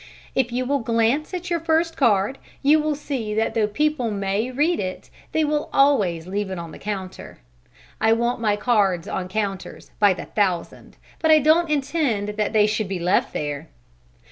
If 0.33 0.51
you 0.51 0.65
will 0.65 0.79
glance 0.79 1.31
at 1.31 1.51
your 1.51 1.59
first 1.59 1.95
card 1.95 2.39
you 2.63 2.79
will 2.79 2.95
see 2.95 3.35
that 3.35 3.53
though 3.53 3.67
people 3.67 4.09
may 4.09 4.49
read 4.49 4.79
it 4.79 5.11
they 5.31 5.43
will 5.45 5.69
always 5.71 6.25
leave 6.25 6.49
it 6.49 6.57
on 6.57 6.71
the 6.71 6.79
counter. 6.79 7.37
I 8.01 8.11
want 8.13 8.41
my 8.41 8.55
cards 8.55 9.07
on 9.07 9.27
counters, 9.27 9.91
by 9.99 10.15
the 10.15 10.25
thousand, 10.25 10.97
but 11.19 11.29
I 11.29 11.37
don't 11.37 11.69
intend 11.69 12.29
that 12.29 12.51
they 12.51 12.65
should 12.65 12.87
be 12.87 12.97
left 12.97 13.31
there! 13.33 13.67